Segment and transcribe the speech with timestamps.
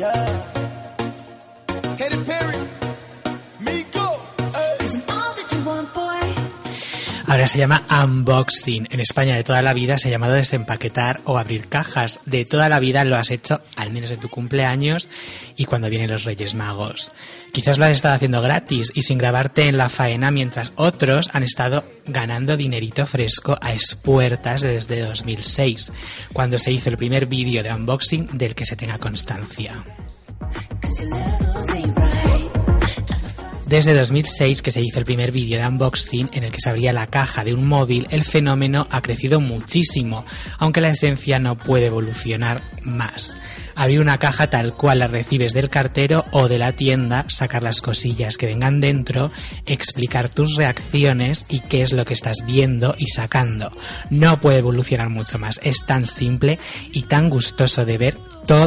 [0.00, 0.49] Yeah.
[7.46, 8.86] Se llama unboxing.
[8.90, 12.20] En España de toda la vida se ha llamado desempaquetar o abrir cajas.
[12.26, 15.08] De toda la vida lo has hecho, al menos en tu cumpleaños
[15.56, 17.12] y cuando vienen los Reyes Magos.
[17.52, 21.42] Quizás lo has estado haciendo gratis y sin grabarte en la faena mientras otros han
[21.42, 25.92] estado ganando dinerito fresco a espuertas desde 2006,
[26.32, 29.82] cuando se hizo el primer vídeo de unboxing del que se tenga constancia.
[33.70, 36.92] Desde 2006 que se hizo el primer vídeo de unboxing en el que se abría
[36.92, 40.26] la caja de un móvil, el fenómeno ha crecido muchísimo,
[40.58, 43.38] aunque la esencia no puede evolucionar más.
[43.76, 47.80] Abrir una caja tal cual la recibes del cartero o de la tienda, sacar las
[47.80, 49.30] cosillas que vengan dentro,
[49.66, 53.70] explicar tus reacciones y qué es lo que estás viendo y sacando.
[54.10, 56.58] No puede evolucionar mucho más, es tan simple
[56.90, 58.18] y tan gustoso de ver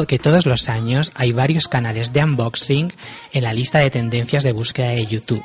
[0.06, 2.92] que todos los años hay varios canales de unboxing
[3.32, 5.44] en la lista de tendencias de búsqueda de YouTube.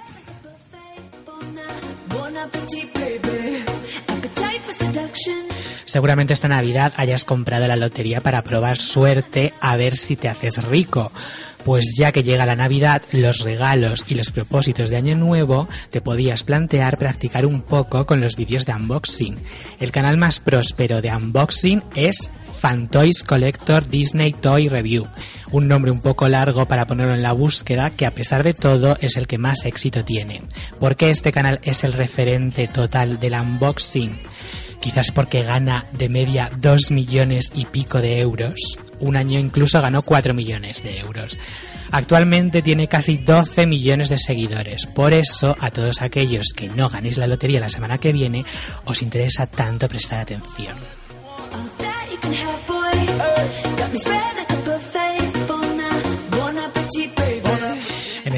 [5.86, 10.64] Seguramente esta Navidad hayas comprado la lotería para probar suerte a ver si te haces
[10.64, 11.12] rico.
[11.64, 16.02] Pues ya que llega la Navidad, los regalos y los propósitos de Año Nuevo, te
[16.02, 19.38] podías plantear practicar un poco con los vídeos de unboxing.
[19.80, 25.08] El canal más próspero de unboxing es Fantoys Collector Disney Toy Review,
[25.52, 28.98] un nombre un poco largo para ponerlo en la búsqueda que a pesar de todo
[29.02, 30.42] es el que más éxito tiene.
[30.80, 34.18] ¿Por qué este canal es el referente total del unboxing?
[34.80, 38.80] Quizás porque gana de media 2 millones y pico de euros.
[39.00, 41.38] Un año incluso ganó 4 millones de euros.
[41.92, 44.86] Actualmente tiene casi 12 millones de seguidores.
[44.86, 48.44] Por eso, a todos aquellos que no ganéis la lotería la semana que viene,
[48.86, 50.78] os interesa tanto prestar atención.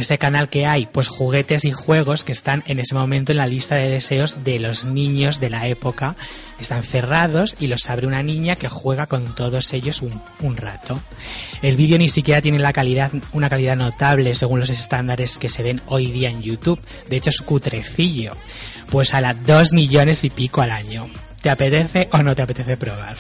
[0.02, 3.47] Ese canal que hay, pues juguetes y juegos que están en ese momento en la
[3.47, 6.16] lista de deseos de los niños de la época.
[6.59, 11.01] Están cerrados y los abre una niña que juega con todos ellos un, rato.
[11.62, 15.63] El vídeo ni siquiera tiene la calidad, una calidad notable según los estándares que se
[15.63, 16.79] ven hoy día en YouTube.
[17.09, 18.33] De hecho es cutrecillo.
[18.89, 21.09] Pues a las 2 millones y pico al año.
[21.41, 23.16] ¿Te apetece o no te apetece probar?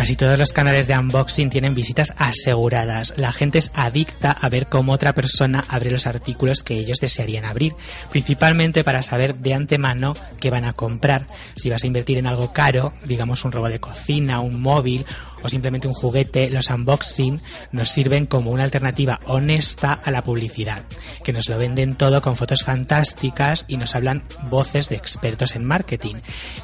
[0.00, 3.12] Casi todos los canales de unboxing tienen visitas aseguradas.
[3.18, 7.44] La gente es adicta a ver cómo otra persona abre los artículos que ellos desearían
[7.44, 7.74] abrir,
[8.10, 11.26] principalmente para saber de antemano qué van a comprar.
[11.54, 15.04] Si vas a invertir en algo caro, digamos un robot de cocina, un móvil
[15.42, 17.38] o simplemente un juguete, los unboxing
[17.72, 20.82] nos sirven como una alternativa honesta a la publicidad,
[21.22, 25.66] que nos lo venden todo con fotos fantásticas y nos hablan voces de expertos en
[25.66, 26.14] marketing.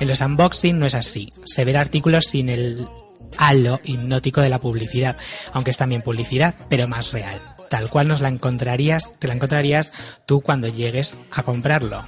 [0.01, 1.35] En los unboxing no es así.
[1.45, 2.89] Se ven artículos sin el
[3.39, 5.17] halo hipnótico de la publicidad,
[5.53, 7.41] aunque es también publicidad, pero más real.
[7.69, 9.93] Tal cual nos la encontrarías, te la encontrarías
[10.25, 12.05] tú cuando llegues a comprarlo.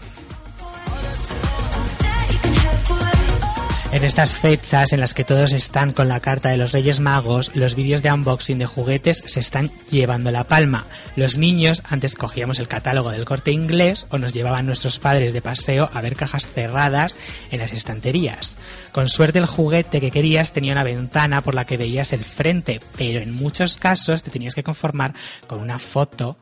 [3.90, 7.50] En estas fechas en las que todos están con la carta de los Reyes Magos,
[7.54, 10.84] los vídeos de unboxing de juguetes se están llevando la palma.
[11.16, 15.40] Los niños antes cogíamos el catálogo del corte inglés o nos llevaban nuestros padres de
[15.40, 17.16] paseo a ver cajas cerradas
[17.50, 18.58] en las estanterías.
[18.92, 22.82] Con suerte el juguete que querías tenía una ventana por la que veías el frente,
[22.98, 25.14] pero en muchos casos te tenías que conformar
[25.46, 26.36] con una foto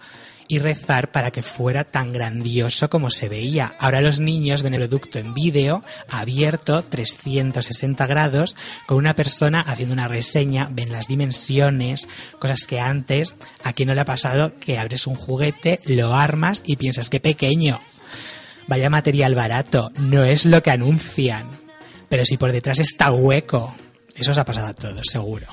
[0.48, 3.74] y rezar para que fuera tan grandioso como se veía.
[3.78, 9.92] Ahora los niños ven el producto en vídeo, abierto, 360 grados, con una persona haciendo
[9.92, 12.08] una reseña, ven las dimensiones,
[12.38, 13.34] cosas que antes,
[13.64, 17.20] a quien no le ha pasado que abres un juguete, lo armas y piensas que
[17.20, 17.80] pequeño.
[18.68, 21.48] Vaya material barato, no es lo que anuncian.
[22.08, 23.74] Pero si por detrás está hueco,
[24.14, 25.46] eso os ha pasado a todos, seguro.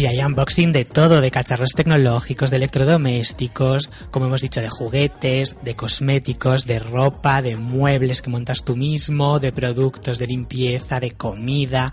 [0.00, 5.56] Y hay unboxing de todo, de cacharros tecnológicos, de electrodomésticos, como hemos dicho, de juguetes,
[5.60, 11.10] de cosméticos, de ropa, de muebles que montas tú mismo, de productos de limpieza, de
[11.10, 11.92] comida.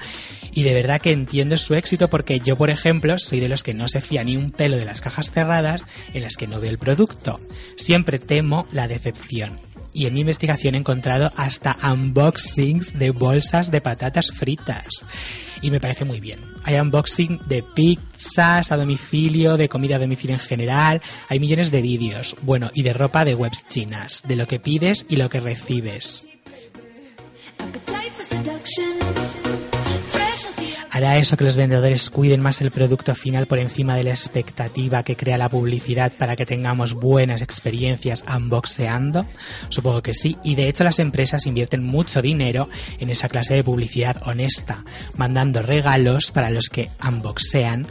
[0.54, 3.74] Y de verdad que entiendo su éxito porque yo, por ejemplo, soy de los que
[3.74, 5.84] no se fía ni un pelo de las cajas cerradas
[6.14, 7.42] en las que no veo el producto.
[7.76, 9.67] Siempre temo la decepción
[9.98, 14.86] y en mi investigación he encontrado hasta unboxings de bolsas de patatas fritas.
[15.64, 16.40] Y me parece muy bien.
[16.66, 21.82] Hay unboxing de pizzas a domicilio, de comida a domicilio en general, hay millones de
[21.82, 25.40] vídeos, bueno, y de ropa de webs chinas, de lo que pides y lo que
[25.40, 26.28] recibes.
[30.98, 35.04] ¿Hará eso que los vendedores cuiden más el producto final por encima de la expectativa
[35.04, 39.28] que crea la publicidad para que tengamos buenas experiencias unboxeando?
[39.70, 42.68] Supongo que sí, y de hecho las empresas invierten mucho dinero
[42.98, 44.84] en esa clase de publicidad honesta,
[45.18, 47.86] mandando regalos para los que unboxean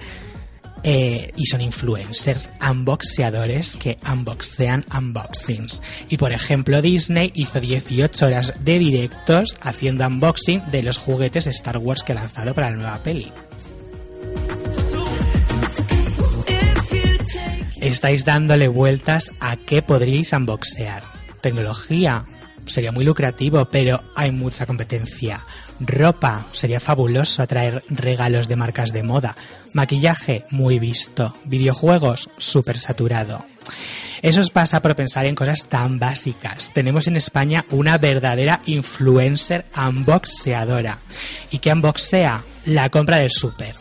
[0.88, 5.82] eh, y son influencers, unboxeadores que unboxean unboxings.
[6.08, 11.50] Y por ejemplo, Disney hizo 18 horas de directos haciendo unboxing de los juguetes de
[11.50, 13.32] Star Wars que ha lanzado para la nueva peli.
[17.80, 21.02] Estáis dándole vueltas a qué podríais unboxear.
[21.40, 22.26] Tecnología,
[22.64, 25.42] sería muy lucrativo, pero hay mucha competencia.
[25.80, 29.36] Ropa, sería fabuloso atraer regalos de marcas de moda.
[29.72, 31.34] Maquillaje, muy visto.
[31.44, 33.44] Videojuegos, súper saturado.
[34.22, 36.70] Eso os pasa por pensar en cosas tan básicas.
[36.72, 40.98] Tenemos en España una verdadera influencer unboxeadora.
[41.50, 42.42] ¿Y qué unboxea?
[42.64, 43.74] La compra del súper.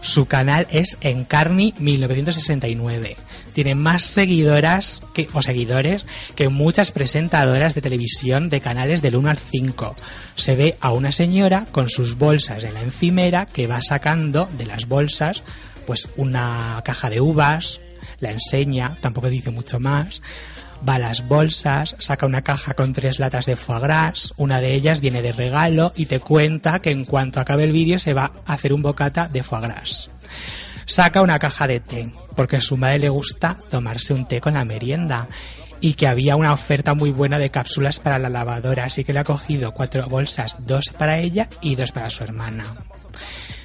[0.00, 3.16] Su canal es Encarni 1969
[3.56, 9.30] tiene más seguidoras que, o seguidores que muchas presentadoras de televisión de canales del 1
[9.30, 9.96] al 5.
[10.34, 14.66] Se ve a una señora con sus bolsas en la encimera que va sacando de
[14.66, 15.42] las bolsas
[15.86, 17.80] pues una caja de uvas,
[18.20, 20.20] la enseña, tampoco dice mucho más
[20.86, 24.74] va a las bolsas, saca una caja con tres latas de foie gras, una de
[24.74, 28.32] ellas viene de regalo y te cuenta que en cuanto acabe el vídeo se va
[28.44, 30.10] a hacer un bocata de foie gras
[30.86, 34.54] saca una caja de té, porque a su madre le gusta tomarse un té con
[34.54, 35.28] la merienda
[35.80, 39.18] y que había una oferta muy buena de cápsulas para la lavadora, así que le
[39.18, 42.64] ha cogido cuatro bolsas, dos para ella y dos para su hermana.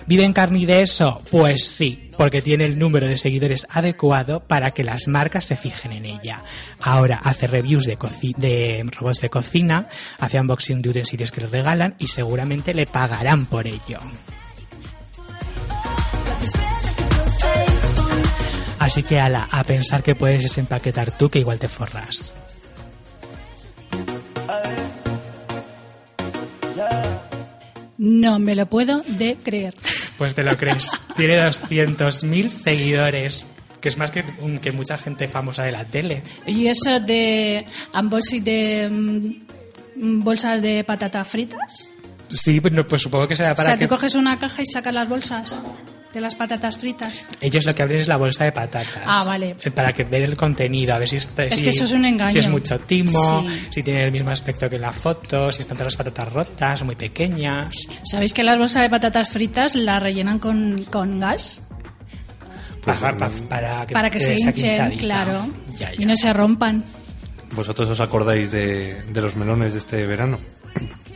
[0.07, 1.21] ¿Vive en carne de eso?
[1.29, 5.91] Pues sí, porque tiene el número de seguidores adecuado para que las marcas se fijen
[5.91, 6.41] en ella.
[6.81, 7.97] Ahora hace reviews de,
[8.38, 9.88] de robots de cocina,
[10.19, 14.00] hace unboxing de utensilios que le regalan y seguramente le pagarán por ello.
[18.81, 22.33] Así que ala, a pensar que puedes desempaquetar tú que igual te forras.
[28.00, 29.75] No me lo puedo de creer.
[30.18, 30.89] Pues te lo crees.
[31.16, 33.45] Tiene 200.000 seguidores,
[33.80, 34.25] que es más que,
[34.60, 36.24] que mucha gente famosa de la tele.
[36.48, 37.63] ¿Y eso de
[37.94, 41.92] ambos y de mm, bolsas de patatas fritas?
[42.30, 43.86] Sí, pues, pues supongo que será para o sea, que...
[43.86, 45.60] te coges una caja y sacas las bolsas
[46.13, 47.19] de las patatas fritas.
[47.39, 48.87] Ellos lo que abren es la bolsa de patatas.
[49.05, 49.55] Ah, vale.
[49.63, 51.91] Eh, Para que ver el contenido, a ver si está, Es si, que eso es
[51.91, 52.29] un engaño.
[52.31, 53.67] si es mucho timo, Sí.
[53.69, 56.83] si tiene el mismo aspecto que en la foto, si están todas las patatas rotas,
[56.83, 57.73] muy pequeñas.
[58.03, 61.61] ¿Sabéis que las bolsas de patatas fritas las rellenan con, con gas?
[62.85, 64.97] Pa- pa- pa- para que, Para que se hinchen, hinchadita.
[64.99, 65.45] claro.
[65.77, 66.05] Ya, Y ya.
[66.07, 66.83] no se rompan.
[67.53, 70.39] ¿Vosotros os acordáis de, de los melones de este verano?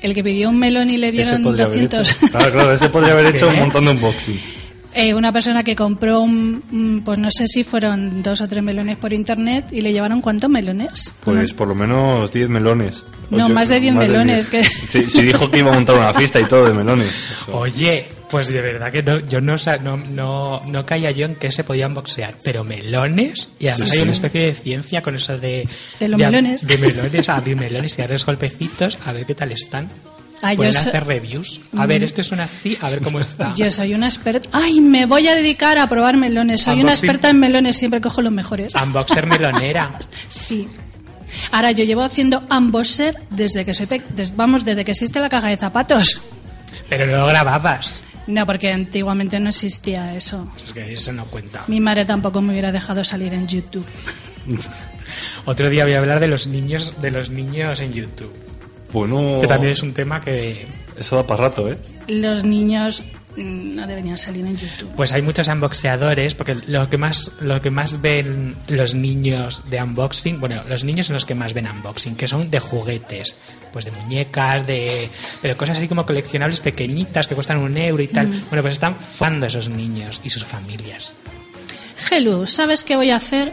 [0.02, 2.10] El que pidió un melón y le dieron podría haber 200.
[2.24, 2.28] hecho.
[2.32, 4.40] Claro, claro, ese podría haber hecho un montón de unboxing.
[4.98, 8.96] Eh, una persona que compró, un, pues no sé si fueron dos o tres melones
[8.98, 11.14] por internet y le llevaron cuántos melones.
[11.22, 13.04] Pues por lo menos 10 melones.
[13.30, 14.64] No, Oye, más de 10 melones, 10.
[14.70, 17.10] que- Sí, sí dijo que iba a montar una fiesta y todo de melones.
[17.34, 17.58] Eso.
[17.58, 21.36] Oye, pues de verdad que no- yo no, sa- no, no, no caía yo en
[21.36, 25.16] que se podían boxear, pero melones, y además Sí, hay una especie de ciencia con
[25.16, 25.68] eso de...
[26.00, 26.66] De los melones.
[26.66, 29.90] De melones, abrir melones y darles golpecitos, a ver qué tal están.
[30.42, 31.62] Ah, yo Pueden so- hacer reviews.
[31.78, 33.54] A ver, este suena así, a ver cómo está.
[33.56, 34.50] Yo soy una experta.
[34.52, 34.82] ¡Ay!
[34.82, 36.62] Me voy a dedicar a probar melones.
[36.62, 38.74] Soy una experta en melones, siempre cojo los mejores.
[38.84, 39.98] Unboxer melonera.
[40.30, 40.68] Sí.
[41.52, 43.88] Ahora, yo llevo haciendo unboxer desde que soy.
[43.88, 44.02] pe-
[44.36, 46.22] vamos, desde que existe la caja de zapatos.
[46.90, 48.04] Pero no lo grababas.
[48.28, 50.48] No, porque antiguamente no existía eso.
[50.64, 51.64] Es que eso no cuenta.
[51.68, 53.86] Mi madre tampoco me hubiera dejado salir en YouTube.
[55.46, 58.34] Otro día voy a hablar de los niños, de los niños en YouTube.
[58.96, 60.66] Bueno, Que también es un tema que
[60.98, 61.78] eso da para rato, ¿eh?
[62.08, 63.04] Los niños
[63.36, 64.90] mm, no deberían salir en YouTube.
[64.96, 69.84] Pues hay muchos unboxeadores, porque lo que más lo que más ven los niños de
[69.84, 73.36] unboxing, bueno, los niños son los que más ven unboxing, que son de juguetes,
[73.74, 75.10] pues de muñecas, de
[75.42, 78.28] pero cosas así como coleccionables pequeñitas que cuestan un euro y tal.
[78.28, 81.14] Bueno, pues están fando esos niños y sus familias.
[82.10, 83.52] Helu, ¿sabes qué voy a hacer?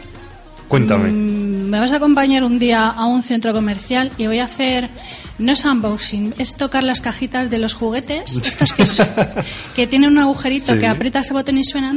[0.69, 1.11] Cuéntame.
[1.11, 4.89] Mm, Me vas a acompañar un día a un centro comercial y voy a hacer,
[5.39, 9.01] no es unboxing, es tocar las cajitas de los juguetes, estos que, su-
[9.75, 10.77] que tienen un agujerito Sí.
[10.79, 11.91] que aprietas el botón y suena,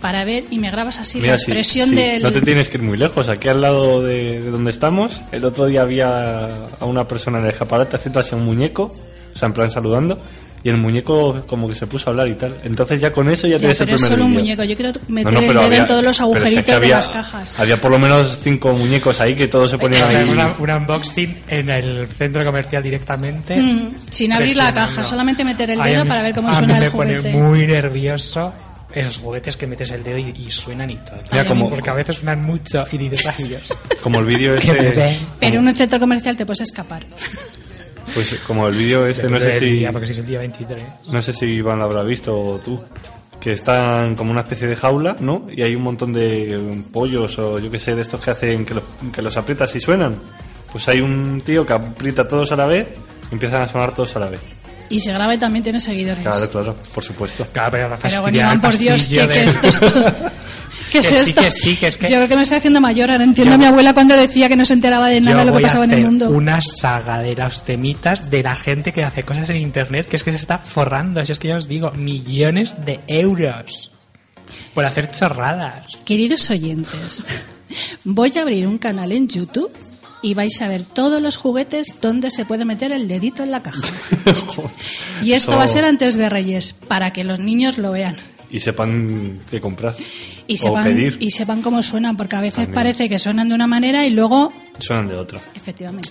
[0.00, 2.22] para ver y me grabas así Mira, la sí, expresión sí, del...
[2.22, 3.28] No te tienes que ir muy lejos.
[3.28, 6.50] Aquí al lado de, de donde estamos, el otro día había
[6.80, 8.92] a una persona en el escaparate haciendo así un muñeco,
[9.34, 10.20] o sea, en plan saludando,
[10.64, 12.54] y el muñeco como que se puso a hablar y tal.
[12.64, 14.64] Entonces ya con eso ya, Ya, tienes el pero es primer solo un muñeco.
[14.64, 16.38] Yo quiero meter No, no, el pero dedo había- en todos los si es que
[16.38, 17.60] agujeritos había- de las cajas.
[17.60, 20.28] Había por lo menos cinco muñecos ahí que todos se ponían Hacer ahí.
[20.30, 23.56] una- un unboxing en el centro comercial directamente.
[23.60, 26.48] Mm, sin abrir la caja, solamente meter el Ay, dedo a mí- para ver cómo
[26.48, 28.52] a mí suena me el pone muy nervioso
[28.94, 31.18] esos juguetes que metes el dedo y, y suenan y todo.
[31.30, 33.68] Mira, como- Porque a veces suenan mucho y dices, ay Dios,
[34.02, 35.18] Como el vídeo este.
[35.38, 37.02] Pero en un centro comercial te puedes escapar.
[38.18, 39.66] Pues como el vídeo este, no sé si.
[39.66, 40.82] día, porque si es el día 23.
[41.12, 42.80] No sé si Iván lo habrá visto o tú.
[43.38, 45.46] Que están como una especie de jaula, ¿no?
[45.54, 48.74] Y hay un montón de pollos o yo que sé, de estos que hacen que
[48.74, 48.82] los,
[49.12, 50.16] que los aprietas y suenan.
[50.72, 52.88] Pues hay un tío que aprieta todos a la vez
[53.30, 54.40] y empiezan a sonar todos a la vez.
[54.90, 56.18] Y se graba y también tiene seguidores.
[56.24, 57.46] Claro, claro, por supuesto.
[57.52, 59.86] Claro, pero la Pero bueno, Iván, por Dios, ¿qué, de- qué es esto?
[60.90, 61.42] ¿Qué es Que sí, esto?
[61.42, 63.10] que sí, que es que- Yo creo que me estoy haciendo mayor.
[63.10, 65.44] Ahora entiendo Yo- a mi abuela cuando decía que no se enteraba de nada de
[65.46, 66.30] lo que pasaba en el mundo.
[66.30, 70.24] Una saga de los temitas de la gente que hace cosas en internet que es
[70.24, 71.24] que se está forrando.
[71.24, 73.92] Si es que ya os digo, millones de euros
[74.74, 75.98] por hacer chorradas.
[76.04, 77.24] Queridos oyentes,
[78.04, 79.70] voy a abrir un canal en YouTube
[80.22, 83.62] y vais a ver todos los juguetes donde se puede meter el dedito en la
[83.62, 83.80] caja.
[85.22, 88.16] y esto Eso- va a ser antes de Reyes, para que los niños lo vean.
[88.50, 89.94] Y sepan qué comprar.
[90.48, 91.16] Y o sepan, pedir.
[91.20, 92.74] y sepan cómo suenan, porque a veces También.
[92.74, 95.38] parece que suenan de una manera y luego, Suenan de otra.
[95.54, 96.08] efectivamente.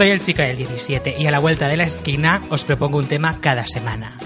[0.00, 3.06] Soy el chico del 17 y a la vuelta de la esquina os propongo un
[3.06, 4.16] tema cada semana.